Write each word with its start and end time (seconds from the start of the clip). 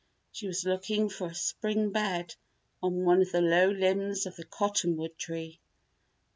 She 0.31 0.47
was 0.47 0.65
looking 0.65 1.09
for 1.09 1.27
a 1.27 1.35
spring 1.35 1.91
bed 1.91 2.33
on 2.81 3.05
one 3.05 3.21
of 3.21 3.31
the 3.31 3.39
low 3.41 3.69
limbs 3.69 4.25
of 4.25 4.35
the 4.35 4.45
cottonwood 4.45 5.15
tree. 5.15 5.59